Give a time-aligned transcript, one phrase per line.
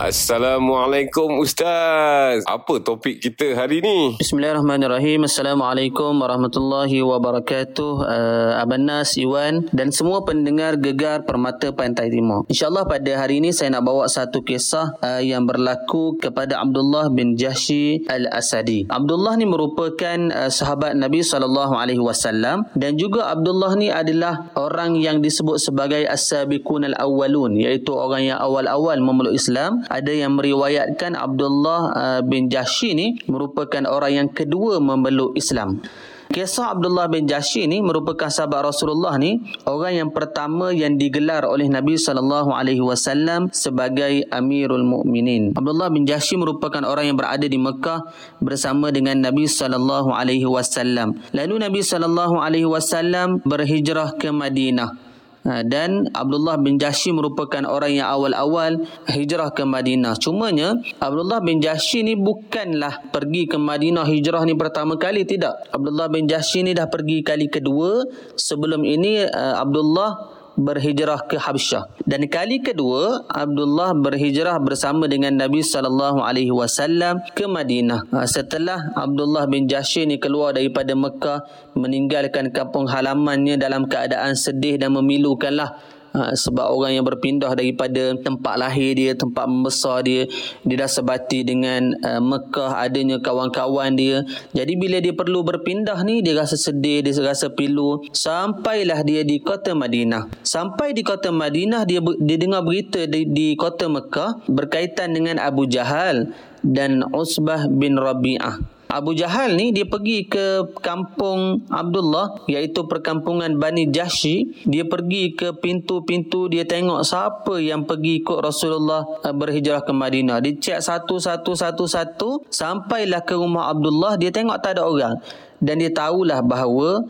[0.00, 2.40] Assalamualaikum Ustaz.
[2.48, 4.16] Apa topik kita hari ni?
[4.16, 5.28] Bismillahirrahmanirrahim.
[5.28, 7.92] Assalamualaikum warahmatullahi wabarakatuh.
[8.08, 12.48] Uh, Abang Nas, Iwan dan semua pendengar Gegar Permata Pantai Timur.
[12.48, 17.36] InsyaAllah pada hari ini saya nak bawa satu kisah uh, yang berlaku kepada Abdullah bin
[17.36, 18.88] Jahshi Al-Asadi.
[18.88, 25.60] Abdullah ni merupakan uh, sahabat Nabi SAW dan juga Abdullah ni adalah orang yang disebut
[25.60, 32.46] sebagai As-Sabiqun Al-Awwalun iaitu orang yang awal-awal memeluk Islam ada yang meriwayatkan Abdullah uh, bin
[32.46, 35.82] Jashi ni merupakan orang yang kedua memeluk Islam.
[36.30, 41.66] Kisah Abdullah bin Jashi ni merupakan sahabat Rasulullah ni orang yang pertama yang digelar oleh
[41.66, 45.58] Nabi sallallahu alaihi wasallam sebagai Amirul Mukminin.
[45.58, 51.18] Abdullah bin Jashi merupakan orang yang berada di Mekah bersama dengan Nabi sallallahu alaihi wasallam.
[51.34, 55.09] Lalu Nabi sallallahu alaihi wasallam berhijrah ke Madinah.
[55.40, 60.20] Ha, dan Abdullah bin Jahshi merupakan orang yang awal-awal hijrah ke Madinah.
[60.20, 65.64] Cumanya Abdullah bin Jahshi ni bukanlah pergi ke Madinah hijrah ni pertama kali tidak.
[65.72, 68.04] Abdullah bin Jahshi ni dah pergi kali kedua.
[68.36, 72.04] Sebelum ini uh, Abdullah berhijrah ke Habsyah.
[72.04, 78.06] Dan kali kedua, Abdullah berhijrah bersama dengan Nabi sallallahu alaihi wasallam ke Madinah.
[78.12, 81.44] Ha, setelah Abdullah bin Jahsy ni keluar daripada Mekah
[81.74, 85.80] meninggalkan kampung halamannya dalam keadaan sedih dan memilukanlah
[86.14, 90.26] ha, sebab orang yang berpindah daripada tempat lahir dia, tempat membesar dia,
[90.66, 94.22] dia dah sebati dengan uh, Mekah, adanya kawan-kawan dia.
[94.54, 98.02] Jadi bila dia perlu berpindah ni, dia rasa sedih, dia rasa pilu.
[98.10, 100.30] Sampailah dia di kota Madinah.
[100.42, 105.66] Sampai di kota Madinah, dia dia dengar berita di, di kota Mekah berkaitan dengan Abu
[105.66, 108.79] Jahal dan Usbah bin Rabi'ah.
[108.90, 115.54] Abu Jahal ni dia pergi ke kampung Abdullah iaitu perkampungan Bani Jahshi dia pergi ke
[115.54, 120.42] pintu-pintu dia tengok siapa yang pergi ikut Rasulullah eh, berhijrah ke Madinah.
[120.42, 125.14] Dia cek satu-satu satu-satu sampailah ke rumah Abdullah dia tengok tak ada orang.
[125.62, 127.04] Dan dia tahulah bahawa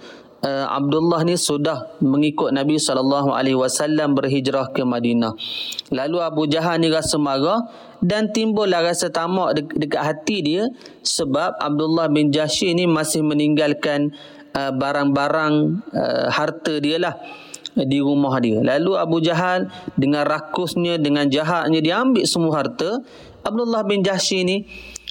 [0.44, 5.32] uh, Abdullah ni sudah mengikut Nabi sallallahu alaihi wasallam berhijrah ke Madinah.
[5.92, 7.64] Lalu Abu Jahal ni rasa marah
[8.00, 10.64] dan timbullah rasa tamak de- dekat hati dia
[11.04, 14.12] sebab Abdullah bin Jahsy ni masih meninggalkan
[14.56, 15.54] uh, barang-barang
[15.92, 17.14] uh, harta dia lah
[17.76, 18.60] di rumah dia.
[18.60, 22.98] Lalu Abu Jahal dengan rakusnya, dengan jahatnya dia ambil semua harta.
[23.40, 24.68] Abdullah bin Jahsy ni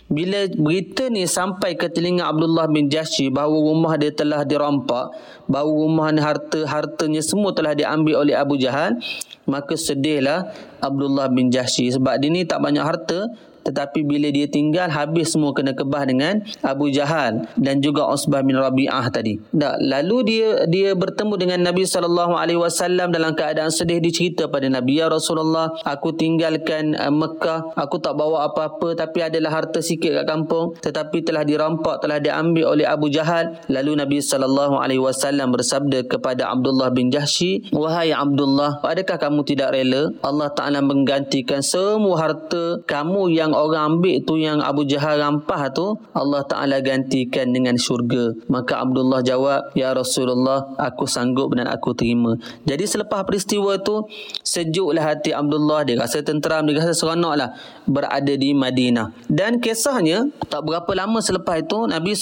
[0.10, 5.14] bila berita ni sampai ke telinga Abdullah bin Jashi bahawa rumah dia telah dirampak,
[5.46, 8.98] bahawa rumah ni harta-hartanya semua telah diambil oleh Abu Jahal,
[9.46, 10.50] maka sedihlah
[10.82, 13.30] Abdullah bin Jashi sebab dia ni tak banyak harta
[13.70, 18.58] tetapi bila dia tinggal habis semua kena kebah dengan Abu Jahal dan juga Usbah bin
[18.58, 19.38] Rabi'ah tadi.
[19.54, 24.02] Tak, lalu dia dia bertemu dengan Nabi sallallahu alaihi wasallam dalam keadaan sedih.
[24.02, 27.78] Dicerita pada Nabi ya Rasulullah aku tinggalkan uh, Mekah.
[27.78, 30.74] Aku tak bawa apa-apa tapi adalah harta sikit kat kampung.
[30.82, 33.60] Tetapi telah dirampak telah diambil oleh Abu Jahal.
[33.70, 39.76] Lalu Nabi sallallahu alaihi wasallam bersabda kepada Abdullah bin Jahshi wahai Abdullah adakah kamu tidak
[39.76, 40.10] rela?
[40.24, 46.00] Allah Taala menggantikan semua harta kamu yang orang ambil tu yang Abu Jahal rampah tu
[46.16, 48.32] Allah Taala gantikan dengan syurga.
[48.48, 52.40] Maka Abdullah jawab ya Rasulullah aku sanggup dan aku terima.
[52.64, 54.08] Jadi selepas peristiwa tu
[54.42, 55.84] sejuklah hati Abdullah.
[55.84, 57.54] Dia rasa tenteram dia rasa seronoklah
[57.84, 59.12] berada di Madinah.
[59.28, 62.16] Dan kisahnya tak berapa lama selepas itu Nabi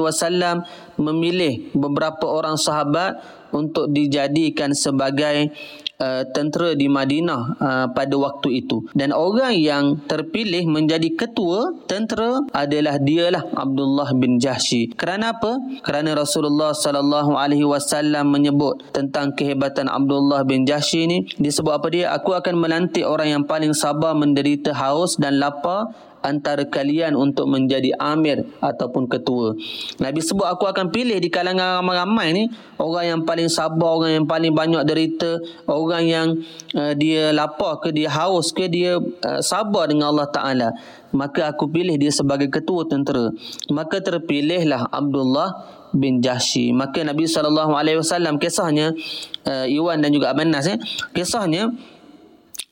[0.00, 0.64] wasallam
[0.96, 5.52] memilih beberapa orang sahabat untuk dijadikan sebagai
[6.02, 8.82] uh, tentera di Madinah uh, pada waktu itu.
[8.96, 15.62] Dan orang yang terpilih menjadi ketua tentera adalah dialah Abdullah bin Jahshi kerana apa?
[15.86, 22.10] Kerana Rasulullah sallallahu alaihi wasallam menyebut tentang kehebatan Abdullah bin Jahshi ini disebut apa dia?
[22.16, 27.92] Aku akan melantik orang yang paling sabar menderita haus dan lapar antara kalian untuk menjadi
[27.98, 29.58] amir ataupun ketua.
[29.98, 32.44] Nabi sebut aku akan pilih di kalangan ramai-ramai ni
[32.78, 36.26] orang yang paling sabar, orang yang paling banyak derita, orang yang
[36.78, 40.70] uh, dia lapar ke dia haus ke dia uh, sabar dengan Allah Taala.
[41.12, 43.28] Maka aku pilih dia sebagai ketua tentera.
[43.68, 46.72] Maka terpilihlah Abdullah bin Jahshi.
[46.72, 48.96] Maka Nabi sallallahu alaihi wasallam kisahnya
[49.44, 50.80] uh, Iwan dan juga Abanas eh
[51.12, 51.70] kisahnya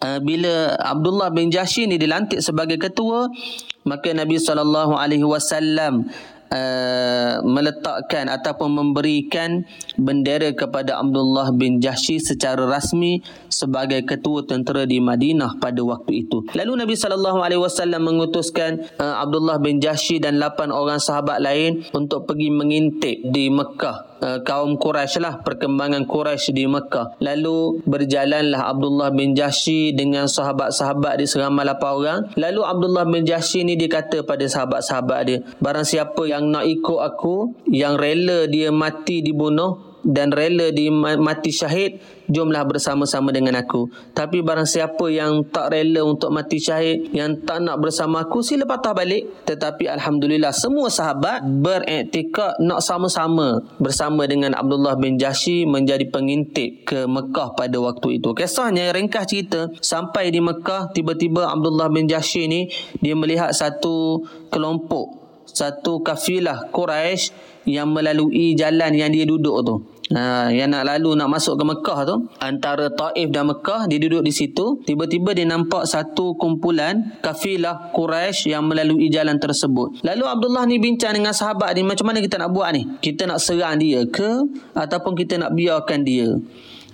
[0.04, 3.28] uh, bila Abdullah bin Jahsy ni dilantik sebagai ketua
[3.84, 6.08] maka Nabi sallallahu alaihi wasallam
[6.52, 9.64] uh, meletakkan ataupun memberikan
[9.96, 16.44] bendera kepada Abdullah bin Jahsy secara rasmi sebagai ketua tentera di Madinah pada waktu itu.
[16.52, 21.86] Lalu Nabi sallallahu alaihi wasallam mengutuskan uh, Abdullah bin Jahsy dan 8 orang sahabat lain
[21.96, 27.18] untuk pergi mengintip di Mekah uh, kaum Quraisy lah perkembangan Quraisy di Mekah.
[27.20, 32.20] Lalu berjalanlah Abdullah bin Jahsy dengan sahabat-sahabat dia seramai 8 orang.
[32.36, 37.00] Lalu Abdullah bin Jahsy ni dia kata pada sahabat-sahabat dia, barang siapa yang nak ikut
[37.00, 42.00] aku, yang rela dia mati dibunuh, dan rela di mati syahid
[42.30, 43.90] jomlah bersama-sama dengan aku.
[44.14, 48.64] Tapi barang siapa yang tak rela untuk mati syahid yang tak nak bersama aku sila
[48.64, 49.44] patah balik.
[49.44, 57.04] Tetapi alhamdulillah semua sahabat beriktikad nak sama-sama bersama dengan Abdullah bin Jashi menjadi pengintip ke
[57.04, 58.32] Mekah pada waktu itu.
[58.32, 62.70] Kisahnya ringkas cerita sampai di Mekah tiba-tiba Abdullah bin Jashi ni
[63.02, 67.32] dia melihat satu kelompok satu kafilah Quraisy
[67.68, 69.76] yang melalui jalan yang dia duduk tu.
[70.10, 74.26] Ha, yang nak lalu nak masuk ke Mekah tu antara Taif dan Mekah dia duduk
[74.26, 74.82] di situ.
[74.82, 80.02] Tiba-tiba dia nampak satu kumpulan kafilah Quraisy yang melalui jalan tersebut.
[80.02, 82.90] Lalu Abdullah ni bincang dengan sahabat ni macam mana kita nak buat ni?
[82.98, 86.26] Kita nak serang dia ke ataupun kita nak biarkan dia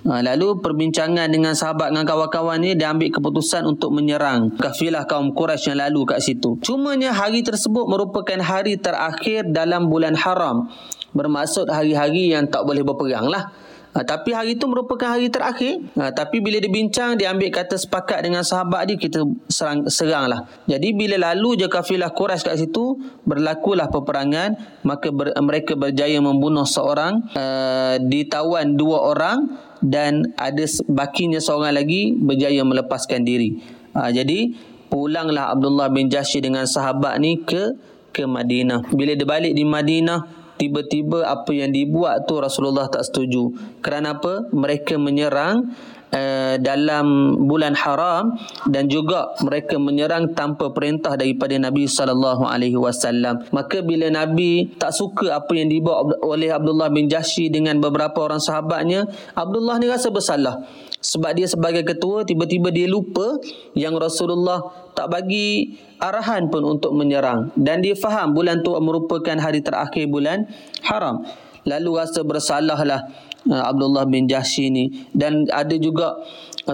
[0.06, 5.74] lalu perbincangan dengan sahabat dengan kawan-kawan ni dia ambil keputusan untuk menyerang kafilah kaum Quraisy
[5.74, 6.54] yang lalu kat situ.
[6.62, 10.70] Cumanya hari tersebut merupakan hari terakhir dalam bulan haram.
[11.10, 13.50] Bermaksud hari-hari yang tak boleh berperang lah.
[13.96, 15.80] Ha, tapi hari itu merupakan hari terakhir.
[15.96, 20.28] Ha, tapi bila dia bincang, dia ambil kata sepakat dengan sahabat dia, kita serang, serang
[20.28, 20.44] lah.
[20.68, 24.52] Jadi bila lalu je kafilah Quraisy kat situ, berlakulah peperangan,
[24.84, 32.14] maka ber, mereka berjaya membunuh seorang, uh, ditawan dua orang, dan ada bakinya seorang lagi
[32.16, 33.60] berjaya melepaskan diri.
[33.96, 34.52] Ha, jadi
[34.88, 37.76] pulanglah Abdullah bin Jashi dengan sahabat ni ke
[38.16, 38.88] ke Madinah.
[38.96, 40.24] Bila dia balik di Madinah,
[40.56, 43.52] tiba-tiba apa yang dibuat tu Rasulullah tak setuju.
[43.84, 44.48] Kerana apa?
[44.52, 45.68] Mereka menyerang
[46.12, 48.36] uh, dalam bulan haram
[48.68, 53.42] dan juga mereka menyerang tanpa perintah daripada Nabi sallallahu alaihi wasallam.
[53.50, 58.42] Maka bila Nabi tak suka apa yang dibuat oleh Abdullah bin Jahsy dengan beberapa orang
[58.42, 60.62] sahabatnya, Abdullah ni rasa bersalah.
[61.06, 63.38] Sebab dia sebagai ketua tiba-tiba dia lupa
[63.78, 64.58] yang Rasulullah
[64.96, 70.50] tak bagi arahan pun untuk menyerang dan dia faham bulan tu merupakan hari terakhir bulan
[70.82, 71.22] haram.
[71.66, 73.10] Lalu rasa bersalahlah
[73.50, 74.90] Abdullah bin Jahsy ni.
[75.14, 76.18] Dan ada juga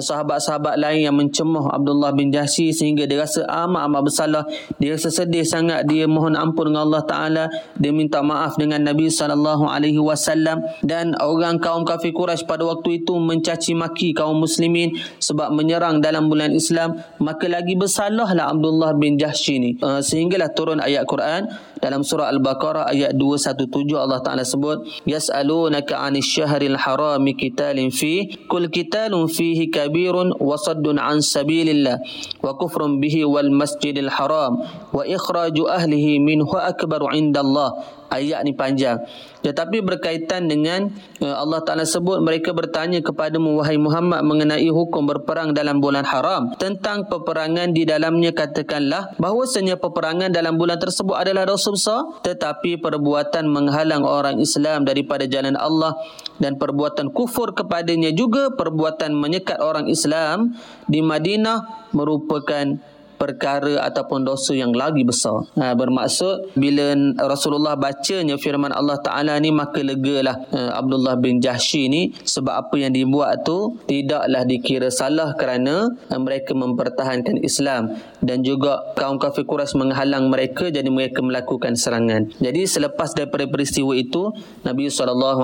[0.01, 4.45] sahabat-sahabat lain yang mencemooh Abdullah bin Jahsy sehingga dia rasa amat-amat bersalah.
[4.81, 5.85] Dia rasa sedih sangat.
[5.91, 7.45] Dia mohon ampun dengan Allah Taala.
[7.77, 10.63] Dia minta maaf dengan Nabi sallallahu alaihi wasallam.
[10.81, 16.31] Dan orang kaum kafir Quraisy pada waktu itu mencaci maki kaum muslimin sebab menyerang dalam
[16.31, 17.03] bulan Islam.
[17.19, 19.71] Maka lagi bersalahlah Abdullah bin Jahsy ni.
[19.83, 21.51] Uh, sehinggalah turun ayat Quran
[21.83, 23.67] dalam surah Al-Baqarah ayat 217
[23.99, 30.87] Allah Taala sebut yasalunaka 'anil syahril harami qitalin fi kul qitalun fihi kabirun كبير وصد
[30.99, 31.97] عن سبيل الله
[32.45, 34.53] وكفر به والمسجد الحرام
[34.93, 37.71] وإخراج أهله منه أكبر عند الله.
[38.13, 39.01] Ayat ni panjang.
[39.43, 45.51] Tetapi berkaitan dengan uh, Allah Taala sebut mereka bertanya kepada wahai Muhammad mengenai hukum berperang
[45.57, 51.75] dalam bulan haram tentang peperangan di dalamnya katakanlah bahwasanya peperangan dalam bulan tersebut adalah dosa
[51.75, 55.97] besar tetapi perbuatan menghalang orang Islam daripada jalan Allah
[56.39, 60.55] dan perbuatan kufur kepadanya juga perbuatan menyekat orang Islam
[60.87, 62.79] di Madinah merupakan
[63.23, 65.47] perkara ataupun dosa yang lagi besar.
[65.55, 71.87] Ha, bermaksud bila Rasulullah bacanya firman Allah Ta'ala ni maka legalah uh, Abdullah bin Jahsy
[71.87, 78.47] ni sebab apa yang dibuat tu tidaklah dikira salah kerana uh, mereka mempertahankan Islam dan
[78.47, 82.31] juga kaum kafir Quraisy menghalang mereka jadi mereka melakukan serangan.
[82.39, 84.31] Jadi selepas daripada peristiwa itu
[84.63, 85.43] Nabi SAW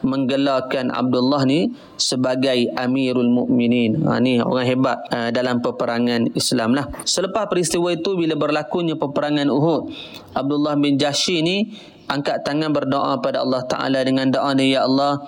[0.00, 4.00] menggelarkan Abdullah ni sebagai Amirul Mukminin.
[4.08, 6.88] Ha, ni orang hebat uh, dalam peperangan Islam lah.
[7.04, 9.92] Selepas peristiwa itu bila berlakunya peperangan Uhud,
[10.32, 11.76] Abdullah bin Jahsy ni
[12.08, 15.20] angkat tangan berdoa pada Allah Taala dengan doa dia ya Allah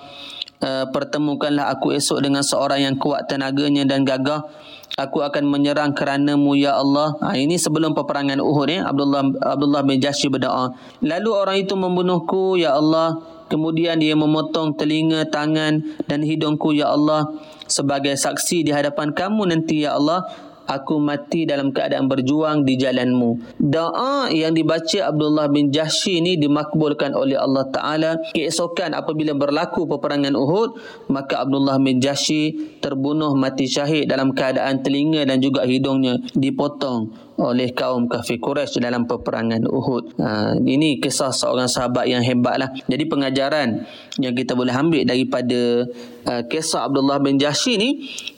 [0.61, 4.45] uh, pertemukanlah aku esok dengan seorang yang kuat tenaganya dan gagah.
[4.95, 7.17] Aku akan menyerang kerana-Mu ya Allah.
[7.19, 8.87] Ha, ini sebelum peperangan Uhud ya.
[8.87, 10.71] Abdullah Abdullah bin Jahsy berdoa.
[11.03, 13.17] Lalu orang itu membunuhku ya Allah.
[13.45, 17.29] Kemudian dia memotong telinga, tangan dan hidungku ya Allah
[17.69, 20.25] sebagai saksi di hadapan kamu nanti ya Allah
[20.65, 23.57] aku mati dalam keadaan berjuang di jalanmu.
[23.57, 28.11] Doa yang dibaca Abdullah bin Jahsy ini dimakbulkan oleh Allah Ta'ala.
[28.33, 30.77] Keesokan apabila berlaku peperangan Uhud,
[31.09, 37.75] maka Abdullah bin Jahsy terbunuh mati syahid dalam keadaan telinga dan juga hidungnya dipotong oleh
[37.75, 40.15] kaum kafir Quraisy dalam peperangan Uhud.
[40.19, 42.71] Ha, ini kisah seorang sahabat yang hebatlah.
[42.87, 43.83] Jadi pengajaran
[44.23, 45.83] yang kita boleh ambil daripada
[46.31, 47.89] uh, kisah Abdullah bin Jahsy ni,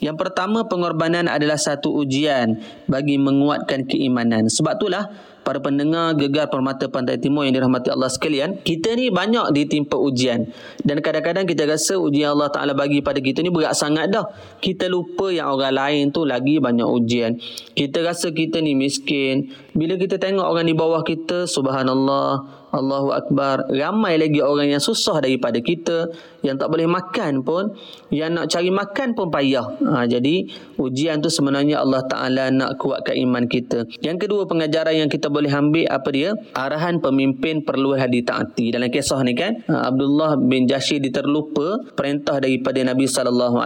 [0.02, 2.58] yang pertama pengorbanan adalah satu ujian
[2.90, 4.50] bagi menguatkan keimanan.
[4.50, 5.06] Sebab itulah
[5.48, 10.44] para pendengar gegar permata pantai timur yang dirahmati Allah sekalian, kita ni banyak ditimpa ujian.
[10.84, 14.28] Dan kadang-kadang kita rasa ujian Allah Taala bagi pada kita ni berat sangat dah.
[14.60, 17.40] Kita lupa yang orang lain tu lagi banyak ujian.
[17.72, 19.48] Kita rasa kita ni miskin.
[19.72, 23.72] Bila kita tengok orang di bawah kita, subhanallah, Allahu Akbar.
[23.72, 26.12] Ramai lagi orang yang susah daripada kita.
[26.44, 27.72] Yang tak boleh makan pun.
[28.12, 29.66] Yang nak cari makan pun payah.
[29.88, 30.44] Ha, jadi
[30.76, 33.88] ujian tu sebenarnya Allah Ta'ala nak kuatkan iman kita.
[34.04, 36.36] Yang kedua pengajaran yang kita boleh ambil apa dia?
[36.52, 38.70] Arahan pemimpin perlu ditaati.
[38.70, 39.56] Dalam kisah ni kan.
[39.66, 43.64] Ha, Abdullah bin Jashid diterlupa perintah daripada Nabi SAW.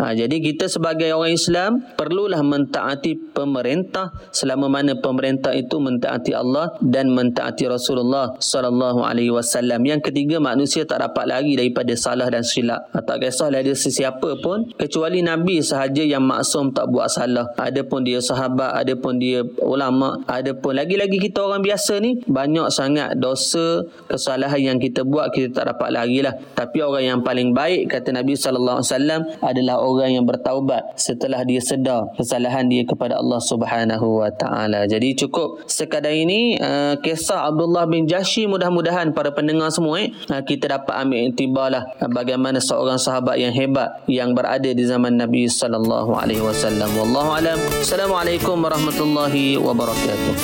[0.00, 6.72] Ha, jadi kita sebagai orang Islam perlulah mentaati pemerintah selama mana pemerintah itu mentaati Allah
[6.80, 9.82] dan mentaati Rasul Rasulullah sallallahu alaihi wasallam.
[9.82, 12.86] Yang ketiga manusia tak dapat lari daripada salah dan silap.
[12.94, 17.50] Ha, tak kisahlah dia sesiapa pun kecuali nabi sahaja yang maksum tak buat salah.
[17.58, 23.82] Adapun dia sahabat, adapun dia ulama, adapun lagi-lagi kita orang biasa ni banyak sangat dosa,
[24.06, 26.38] kesalahan yang kita buat kita tak dapat lari lah.
[26.54, 31.42] Tapi orang yang paling baik kata Nabi sallallahu alaihi wasallam adalah orang yang bertaubat setelah
[31.42, 34.86] dia sedar kesalahan dia kepada Allah Subhanahu wa taala.
[34.86, 40.44] Jadi cukup sekadar ini uh, kisah Abdullah bin Jashi mudah-mudahan para pendengar semua eh, ha,
[40.44, 45.16] kita dapat ambil intibar lah ha, bagaimana seorang sahabat yang hebat yang berada di zaman
[45.16, 50.34] Nabi sallallahu alaihi wasallam wallahu alam assalamualaikum warahmatullahi wabarakatuh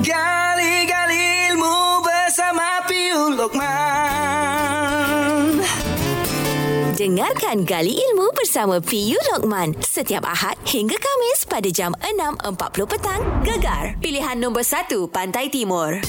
[0.00, 4.08] gali-gali ilmu bersama Piul Lokman
[6.98, 13.22] Dengarkan Gali Ilmu bersama PU Lokman setiap Ahad hingga Kamis pada jam 6.40 petang.
[13.46, 16.02] Gegar, pilihan nombor 1 Pantai Timur.